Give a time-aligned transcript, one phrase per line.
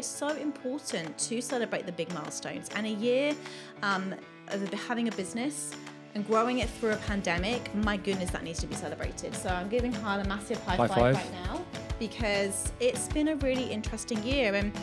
[0.00, 2.70] it's so important to celebrate the big milestones.
[2.74, 3.34] And a year
[3.82, 4.14] um,
[4.48, 5.72] of having a business
[6.14, 9.34] and growing it through a pandemic, my goodness, that needs to be celebrated.
[9.34, 11.14] So I'm giving Kyle a massive high, High five, five.
[11.16, 11.62] right now
[11.98, 14.54] because it's been a really interesting year.
[14.54, 14.74] And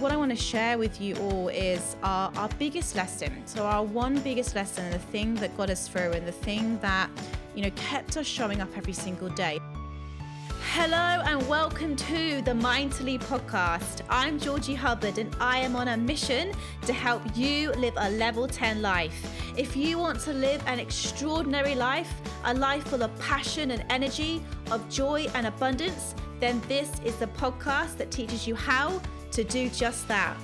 [0.00, 3.46] what I want to share with you all is our, our biggest lesson.
[3.46, 6.80] So our one biggest lesson and the thing that got us through and the thing
[6.80, 7.08] that,
[7.54, 9.60] you know, kept us showing up every single day.
[10.72, 14.02] Hello and welcome to the Mind to Lead podcast.
[14.10, 16.52] I'm Georgie Hubbard and I am on a mission
[16.82, 19.32] to help you live a level 10 life.
[19.56, 22.12] If you want to live an extraordinary life,
[22.44, 27.28] a life full of passion and energy, of joy and abundance, then this is the
[27.28, 29.00] podcast that teaches you how
[29.32, 30.36] to do just that.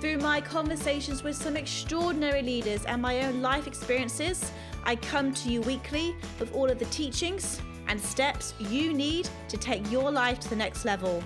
[0.00, 4.52] Through my conversations with some extraordinary leaders and my own life experiences,
[4.84, 9.56] I come to you weekly with all of the teachings and steps you need to
[9.56, 11.22] take your life to the next level.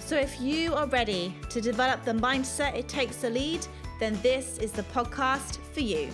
[0.00, 3.66] So if you are ready to develop the mindset it takes to lead,
[4.00, 6.08] then this is the podcast for you.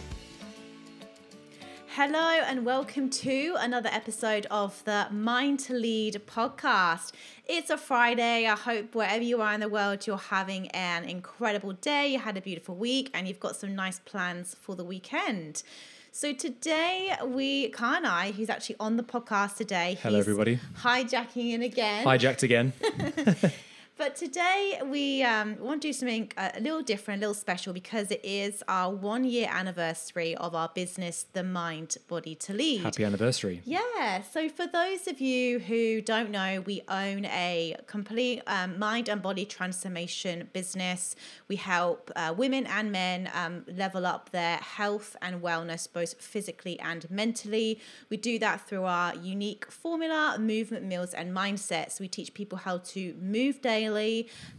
[1.95, 7.11] Hello and welcome to another episode of the Mind to Lead podcast.
[7.47, 8.47] It's a Friday.
[8.47, 12.07] I hope wherever you are in the world, you're having an incredible day.
[12.07, 15.65] You had a beautiful week and you've got some nice plans for the weekend.
[16.13, 19.97] So today we, Kyle and I, who's actually on the podcast today.
[20.03, 20.59] Hello, everybody.
[20.81, 22.05] Hijacking in again.
[22.05, 22.73] Hijacked again.
[24.01, 27.75] But today we um, want to do something uh, a little different, a little special
[27.75, 32.81] because it is our one year anniversary of our business, The Mind Body to Lead.
[32.81, 33.61] Happy anniversary.
[33.67, 34.23] Yeah.
[34.23, 39.21] So for those of you who don't know, we own a complete um, mind and
[39.21, 41.15] body transformation business.
[41.49, 46.81] We help uh, women and men um, level up their health and wellness, both physically
[46.81, 47.79] and mentally.
[48.09, 52.01] We do that through our unique formula, movement, meals, and mindsets.
[52.01, 53.90] We teach people how to move daily.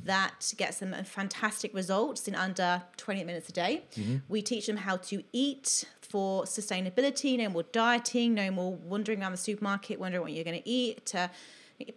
[0.04, 3.84] That gets them fantastic results in under 20 minutes a day.
[4.30, 9.32] We teach them how to eat for sustainability, no more dieting, no more wandering around
[9.32, 11.06] the supermarket wondering what you're going to eat.
[11.08, 11.30] To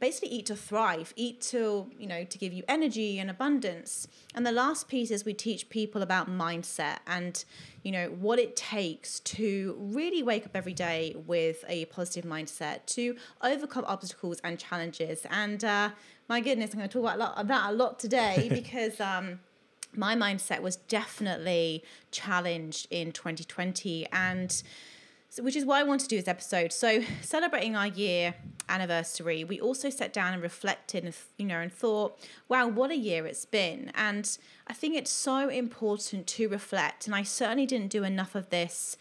[0.00, 4.08] basically eat to thrive, eat to you know to give you energy and abundance.
[4.34, 7.44] And the last piece is we teach people about mindset and
[7.82, 12.86] you know what it takes to really wake up every day with a positive mindset
[12.86, 15.26] to overcome obstacles and challenges.
[15.30, 15.90] And uh,
[16.28, 19.00] my goodness, I'm going to talk about a lot, that a lot today because.
[19.00, 19.40] Um,
[19.96, 24.60] my mindset was definitely challenged in 2020 and
[25.34, 26.72] so, which is why I want to do this episode.
[26.72, 28.36] So, celebrating our year
[28.68, 32.96] anniversary, we also sat down and reflected, and you know, and thought, "Wow, what a
[32.96, 37.06] year it's been!" And I think it's so important to reflect.
[37.06, 38.96] And I certainly didn't do enough of this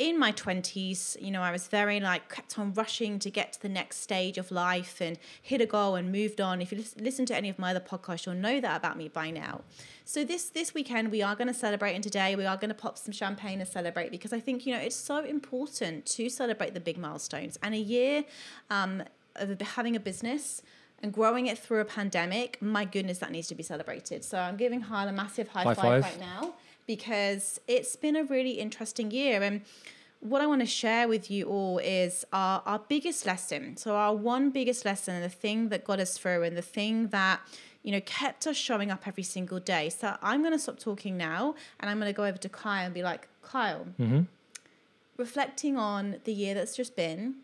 [0.00, 3.60] in my 20s, you know, I was very like kept on rushing to get to
[3.60, 6.62] the next stage of life and hit a goal and moved on.
[6.62, 9.30] If you listen to any of my other podcasts, you'll know that about me by
[9.30, 9.60] now.
[10.06, 12.74] So this this weekend we are going to celebrate and today we are going to
[12.74, 16.72] pop some champagne and celebrate because I think, you know, it's so important to celebrate
[16.72, 17.58] the big milestones.
[17.62, 18.24] And a year
[18.70, 19.02] um,
[19.36, 20.62] of having a business
[21.02, 24.24] and growing it through a pandemic, my goodness, that needs to be celebrated.
[24.24, 26.02] So I'm giving Kyle a massive high, High five five.
[26.04, 26.54] right now
[26.96, 29.44] because it's been a really interesting year.
[29.44, 29.60] And
[30.18, 33.76] what I want to share with you all is our, our biggest lesson.
[33.76, 37.06] So, our one biggest lesson and the thing that got us through and the thing
[37.08, 37.38] that
[37.84, 39.88] you know kept us showing up every single day.
[39.88, 42.86] So, I'm going to stop talking now and I'm going to go over to Kyle
[42.86, 44.22] and be like, Kyle, mm-hmm.
[45.16, 47.36] reflecting on the year that's just been,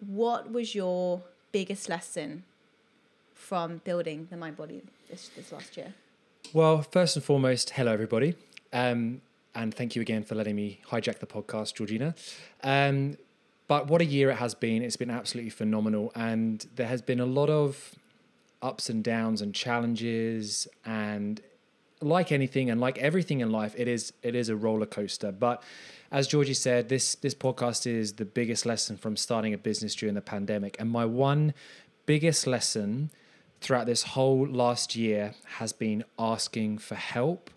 [0.00, 1.20] what was your
[1.52, 2.44] biggest lesson
[3.34, 5.92] from building the mind body this, this last year?
[6.52, 8.34] Well, first and foremost, hello, everybody.
[8.72, 9.20] Um,
[9.54, 12.14] and thank you again for letting me hijack the podcast, Georgina.
[12.62, 13.16] Um,
[13.68, 14.82] but what a year it has been.
[14.82, 16.12] It's been absolutely phenomenal.
[16.14, 17.94] And there has been a lot of
[18.62, 20.68] ups and downs and challenges.
[20.84, 21.40] And
[22.00, 25.32] like anything and like everything in life, it is it is a roller coaster.
[25.32, 25.62] But
[26.12, 30.14] as Georgie said, this this podcast is the biggest lesson from starting a business during
[30.14, 30.76] the pandemic.
[30.78, 31.54] And my one
[32.06, 33.10] biggest lesson
[33.60, 37.50] throughout this whole last year has been asking for help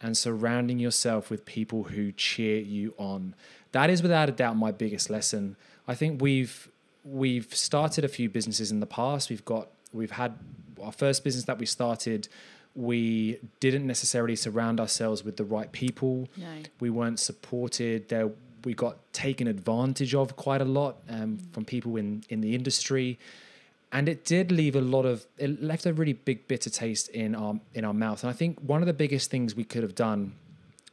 [0.00, 3.34] and surrounding yourself with people who cheer you on.
[3.72, 5.56] That is without a doubt my biggest lesson.
[5.86, 6.70] I think we've
[7.04, 9.30] we've started a few businesses in the past.
[9.30, 10.38] We've got we've had
[10.82, 12.28] our first business that we started
[12.74, 16.28] we didn't necessarily surround ourselves with the right people.
[16.36, 16.46] No.
[16.78, 18.08] We weren't supported.
[18.08, 18.30] There
[18.64, 23.18] we got taken advantage of quite a lot um, from people in in the industry
[23.92, 27.34] and it did leave a lot of it left a really big bitter taste in
[27.34, 28.22] our in our mouth.
[28.22, 30.34] And i think one of the biggest things we could have done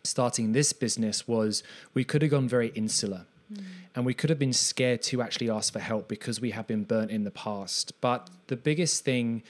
[0.03, 1.63] starting this business was
[1.93, 3.25] we could have gone very insular.
[3.53, 3.63] Mm.
[3.95, 6.83] And we could have been scared to actually ask for help because we have been
[6.83, 7.93] burnt in the past.
[8.01, 9.43] But the biggest thing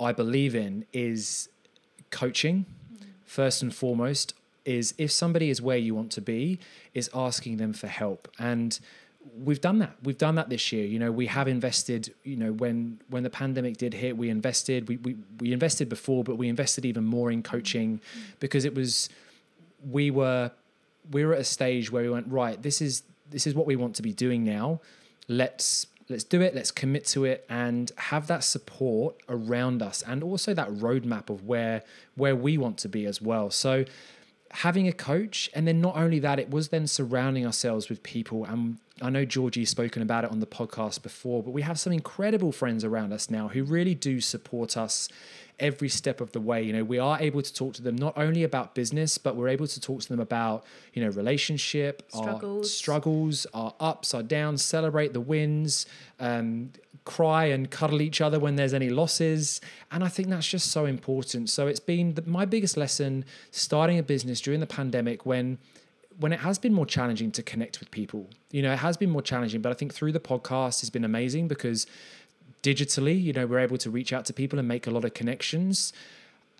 [0.00, 1.48] i believe in is
[2.10, 3.06] coaching, mm.
[3.26, 4.34] first and foremost,
[4.64, 6.58] is if somebody is where you want to be,
[6.94, 8.28] is asking them for help.
[8.38, 8.78] And
[9.36, 9.96] we've done that.
[10.02, 10.84] We've done that this year.
[10.86, 14.88] You know, we have invested, you know, when when the pandemic did hit, we invested,
[14.88, 18.00] we we, we invested before, but we invested even more in coaching
[18.40, 19.08] because it was
[19.88, 20.50] we were
[21.10, 23.76] we were at a stage where we went, right, this is this is what we
[23.76, 24.80] want to be doing now.
[25.28, 30.22] Let's let's do it let's commit to it and have that support around us and
[30.22, 31.82] also that roadmap of where
[32.14, 33.84] where we want to be as well so
[34.50, 38.44] having a coach and then not only that it was then surrounding ourselves with people
[38.46, 41.92] and i know georgie's spoken about it on the podcast before but we have some
[41.92, 45.08] incredible friends around us now who really do support us
[45.60, 48.16] every step of the way you know we are able to talk to them not
[48.16, 52.22] only about business but we're able to talk to them about you know relationship our
[52.22, 52.72] Struggles.
[52.72, 55.84] struggles our ups our downs celebrate the wins
[56.20, 56.70] um,
[57.08, 59.60] cry and cuddle each other when there's any losses.
[59.90, 61.48] And i think that's just so important.
[61.48, 65.58] So it's been the, my biggest lesson starting a business during the pandemic when
[66.20, 68.28] when it has been more challenging to connect with people.
[68.50, 71.04] You know it has been more challenging but i think through the podcast has been
[71.12, 71.86] amazing because
[72.62, 75.14] digitally you know we're able to reach out to people and make a lot of
[75.14, 75.92] connections.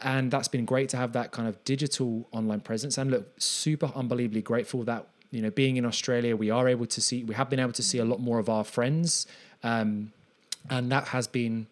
[0.01, 2.97] And that's been great to have that kind of digital online presence.
[2.99, 7.01] And look super unbelievably grateful that you know being in australia we are able to
[7.01, 9.27] see we have been able to see a lot more of our friends
[9.63, 10.13] um,
[10.71, 11.67] and that has been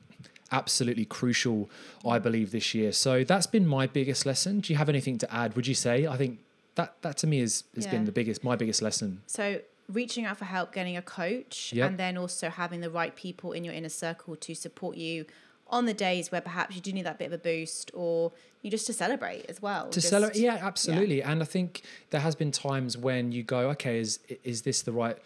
[0.52, 1.68] absolutely crucial
[2.06, 2.92] i believe this year.
[2.92, 4.60] So that's been my biggest lesson.
[4.60, 5.56] Do you have anything to add?
[5.56, 6.06] Would you say?
[6.06, 6.38] I think
[6.76, 7.90] that that to me is has Yeah.
[7.92, 9.22] been the biggest my biggest lesson.
[9.26, 11.88] So reaching out for help, getting a coach, Yep.
[11.90, 15.26] and then also having the right people in your inner circle to support you
[15.68, 18.30] on the days where perhaps you do need that bit of a boost or
[18.62, 19.88] you just to celebrate as well.
[19.88, 21.20] to Just- celebrate yeah absolutely.
[21.24, 24.92] and i think there has been times when you go okay is is this the
[24.92, 25.18] right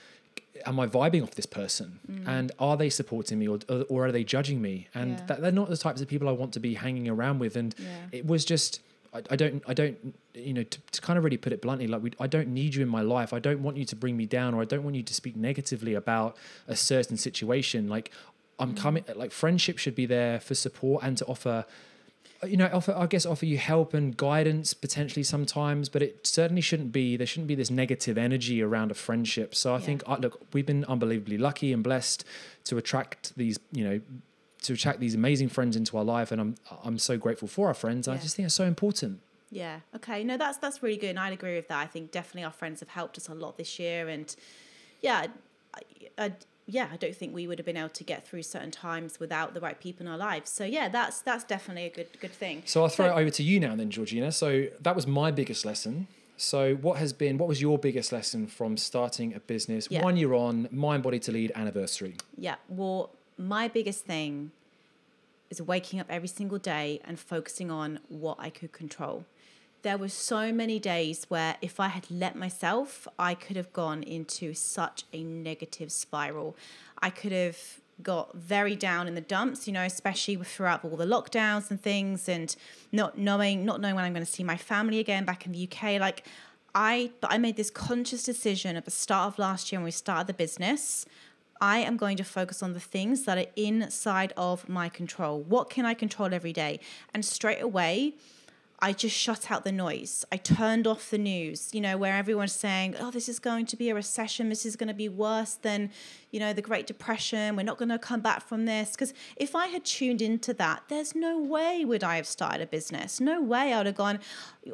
[0.67, 2.01] am i vibing off this person?
[2.11, 2.29] Mm.
[2.29, 3.59] And are they supporting me or,
[3.89, 4.89] or are they judging me?
[4.95, 5.27] And Yeah.
[5.27, 7.57] that they're not the types of people i want to be hanging around with.
[7.57, 8.07] And Yeah.
[8.13, 8.81] it was just
[9.13, 11.89] I, I don't i don't you know to, to kind of really put it bluntly
[11.89, 13.33] like we, i don't need you in my life.
[13.33, 15.37] I don't want you to bring me down or i don't want you to speak
[15.37, 16.37] negatively about
[16.69, 17.89] a certain situation.
[17.89, 18.11] Like
[18.59, 18.77] i'm mm.
[18.77, 21.65] coming like friendship should be there for support and to offer
[22.47, 26.63] you know, offer I guess offer you help and guidance potentially sometimes, but it certainly
[26.63, 29.55] shouldn't be there shouldn't be this negative energy around a friendship.
[29.55, 29.85] So I Yeah.
[29.85, 32.25] think uh, look, we've been unbelievably lucky and blessed
[32.65, 34.01] to attract these, you know,
[34.63, 37.75] to attract these amazing friends into our life, and I'm I'm so grateful for our
[37.75, 38.09] friends.
[38.09, 39.21] I just think it's so important.
[39.51, 39.81] Yeah.
[39.97, 40.23] Okay.
[40.25, 41.79] No, that's that's really good, and I'd agree with that.
[41.79, 44.35] I think definitely our friends have helped us a lot this year, and
[45.03, 45.27] yeah,
[45.75, 45.81] I,
[46.19, 46.33] I,
[46.71, 49.55] yeah, I don't think we would have been able to get through certain times without
[49.55, 50.51] the right people in our lives.
[50.51, 52.63] So yeah, that's that's definitely a good good thing.
[52.67, 54.33] So I'll throw it over to you now, then, Georgina.
[54.33, 56.07] So that was my biggest lesson.
[56.37, 59.89] So what has been what was your biggest lesson from starting a business?
[59.91, 60.03] Yeah.
[60.03, 62.17] One year on, Mind Body to Lead anniversary.
[62.37, 62.57] Yeah.
[62.69, 64.53] Well, my biggest thing
[65.51, 69.25] is waking up every single day and focusing on what I could control.
[69.83, 74.03] There were so many days where if I had let myself, I could have gone
[74.03, 76.55] into such a negative spiral.
[77.01, 81.07] I could have got very down in the dumps, you know, especially throughout all the
[81.07, 82.55] lockdowns and things and
[82.93, 85.69] not knowing not knowing when I'm going to see my family again back in the
[85.71, 86.01] UK.
[86.01, 86.27] Like
[86.75, 89.91] I but I made this conscious decision at the start of last year when we
[89.91, 91.07] started the business.
[91.63, 95.43] I am going to focus on the things that are inside of my control.
[95.43, 96.81] What can I control every day?
[97.13, 98.15] And straight away,
[98.83, 100.25] I just shut out the noise.
[100.33, 103.77] I turned off the news, you know, where everyone's saying, oh, this is going to
[103.77, 104.49] be a recession.
[104.49, 105.91] This is going to be worse than,
[106.31, 107.57] you know, the Great Depression.
[107.57, 108.93] We're not going to come back from this.
[108.93, 112.67] Because if I had tuned into that, there's no way would I have started a
[112.67, 113.21] business.
[113.21, 114.19] No way I would have gone,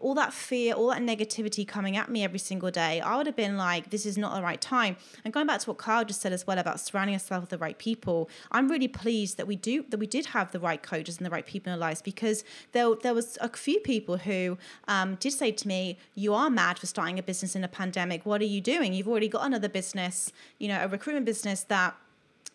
[0.01, 3.01] all that fear, all that negativity coming at me every single day.
[3.01, 4.97] I would have been like, this is not the right time.
[5.25, 7.59] And going back to what Kyle just said as well about surrounding yourself with the
[7.59, 11.17] right people, I'm really pleased that we do that we did have the right coaches
[11.17, 14.59] and the right people in our lives because there there was a few people who
[14.89, 18.25] um, did say to me, "You are mad for starting a business in a pandemic.
[18.27, 18.93] What are you doing?
[18.93, 21.97] You've already got another business, you know, a recruitment business that."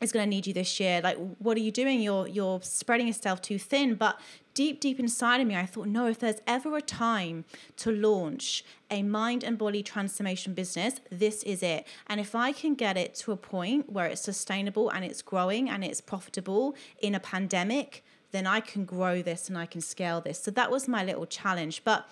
[0.02, 3.08] is going to need you this year like what are you doing you're you're spreading
[3.08, 4.20] yourself too thin but
[4.54, 7.46] deep deep inside of me i thought no if there's ever a time
[7.78, 12.74] to launch a mind and body transformation business this is it and if i can
[12.74, 17.14] get it to a point where it's sustainable and it's growing and it's profitable in
[17.14, 20.88] a pandemic then i can grow this and i can scale this so that was
[20.88, 22.10] my little challenge but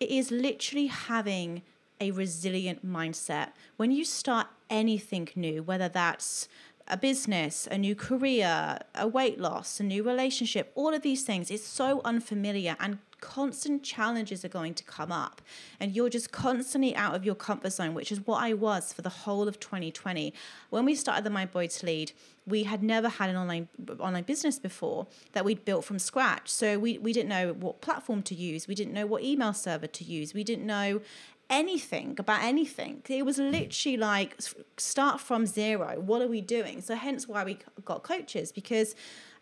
[0.00, 1.62] it is literally having
[2.00, 3.50] a resilient mindset.
[3.76, 6.48] When you start anything new, whether that's
[6.86, 11.50] a business, a new career, a weight loss, a new relationship, all of these things,
[11.50, 15.40] it's so unfamiliar and constant challenges are going to come up
[15.80, 19.00] and you're just constantly out of your comfort zone, which is what I was for
[19.00, 20.34] the whole of 2020.
[20.68, 22.12] When we started the Mind Body to Lead,
[22.46, 26.50] we had never had an online online business before that we'd built from scratch.
[26.50, 28.68] So we, we didn't know what platform to use.
[28.68, 30.34] We didn't know what email server to use.
[30.34, 31.00] We didn't know
[31.48, 33.02] anything about anything.
[33.08, 34.38] It was literally like
[34.76, 35.98] start from zero.
[35.98, 36.82] What are we doing?
[36.82, 38.94] So hence why we got coaches because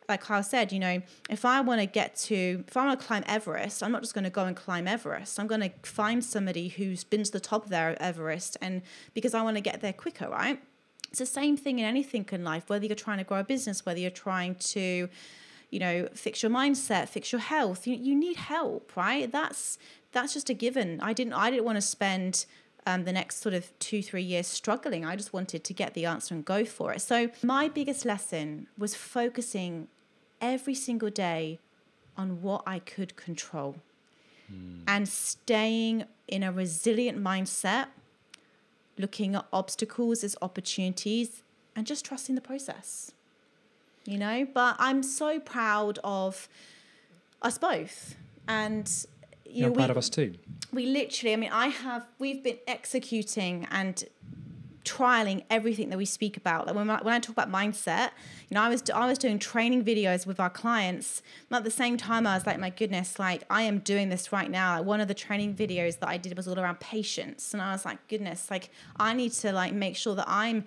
[0.09, 3.07] like Kyle said, you know, if I want to get to, if I want to
[3.07, 5.39] climb Everest, I'm not just going to go and climb Everest.
[5.39, 8.83] I'm going to find somebody who's been to the top of their Everest, and
[9.15, 10.61] because I want to get there quicker, right?
[11.11, 13.85] It's the same thing in anything in life, whether you're trying to grow a business,
[13.85, 15.09] whether you're trying to,
[15.71, 17.87] you know, fix your mindset, fix your health.
[17.87, 19.31] You, you need help, right?
[19.31, 19.79] That's
[20.13, 21.01] that's just a given.
[21.01, 22.47] I didn't I didn't want to spend
[22.87, 25.05] um, the next sort of two three years struggling.
[25.05, 27.01] I just wanted to get the answer and go for it.
[27.01, 29.89] So my biggest lesson was focusing
[30.41, 31.61] every single day
[32.17, 33.77] on what I could control
[34.53, 34.81] mm.
[34.87, 37.87] and staying in a resilient mindset,
[38.99, 41.43] looking at obstacles as opportunities,
[41.77, 43.13] and just trusting the process.
[44.05, 46.49] You know, but I'm so proud of
[47.41, 48.17] us both.
[48.49, 49.07] And
[49.53, 50.35] you are proud of us too.
[50.73, 54.05] We literally, I mean, I have, we've been executing and
[54.85, 56.67] trialing everything that we speak about.
[56.67, 58.11] Like when, I, when I talk about mindset,
[58.49, 61.23] you know, I was I was doing training videos with our clients.
[61.49, 64.33] And at the same time, I was like, my goodness, like I am doing this
[64.33, 64.79] right now.
[64.79, 67.73] Like one of the training videos that I did was all around patience, and I
[67.73, 70.65] was like, goodness, like I need to like make sure that I'm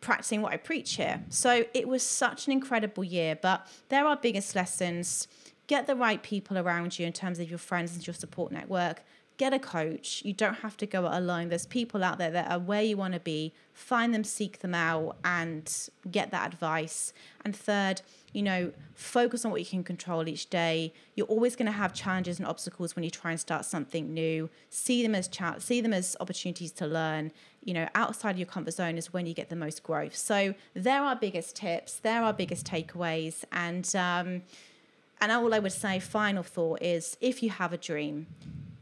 [0.00, 1.22] practicing what I preach here.
[1.28, 3.38] So it was such an incredible year.
[3.40, 5.28] But there are biggest lessons.
[5.66, 9.02] Get the right people around you in terms of your friends and your support network
[9.40, 10.20] get a coach.
[10.22, 11.48] You don't have to go it alone.
[11.48, 13.54] There's people out there that are where you want to be.
[13.72, 17.14] Find them, seek them out, and get that advice.
[17.42, 18.02] And third,
[18.34, 20.92] you know, focus on what you can control each day.
[21.14, 24.50] You're always going to have challenges and obstacles when you try and start something new.
[24.68, 27.32] See them as cha- see them as opportunities to learn.
[27.64, 30.16] You know, outside your comfort zone is when you get the most growth.
[30.16, 31.94] So there are biggest tips.
[31.96, 34.42] There are biggest takeaways, and um,
[35.18, 38.26] and all I would say, final thought is, if you have a dream,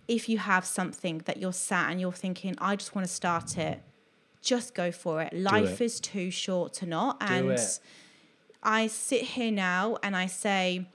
[0.09, 3.59] if you have something that you're sat and you're thinking, I just want to start
[3.59, 3.83] it,
[4.41, 5.33] just go for it.
[5.35, 5.85] Life it.
[5.85, 7.19] is too short to not.
[7.21, 7.61] And
[8.63, 10.87] I sit here now and I say,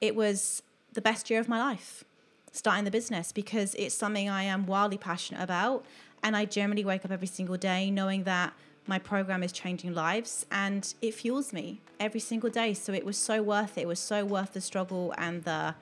[0.00, 2.04] it was the best year of my life
[2.52, 5.84] starting the business because it's something I am wildly passionate about.
[6.22, 8.54] And I generally wake up every single day knowing that
[8.86, 12.72] my program is changing lives and it fuels me every single day.
[12.72, 13.82] So it was so worth it.
[13.82, 15.74] It was so worth the struggle and the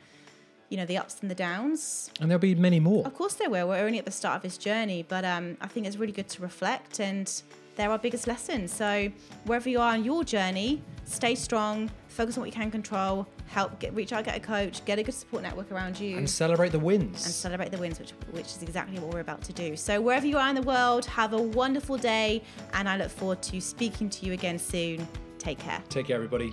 [0.75, 2.11] you know the ups and the downs.
[2.21, 3.07] And there'll be many more.
[3.07, 3.69] Of course there will.
[3.69, 6.29] We're only at the start of this journey, but um, I think it's really good
[6.31, 7.33] to reflect and
[7.77, 8.73] they're our biggest lessons.
[8.73, 9.09] So
[9.45, 13.79] wherever you are on your journey, stay strong, focus on what you can control, help
[13.79, 16.73] get reach out, get a coach, get a good support network around you, and celebrate
[16.73, 17.25] the wins.
[17.25, 19.77] And celebrate the wins, which which is exactly what we're about to do.
[19.77, 23.43] So wherever you are in the world, have a wonderful day, and I look forward
[23.45, 25.07] to speaking to you again soon.
[25.39, 25.81] Take care.
[25.89, 26.53] Take care, everybody.